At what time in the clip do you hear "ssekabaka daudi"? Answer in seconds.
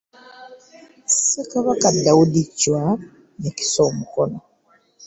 1.11-2.43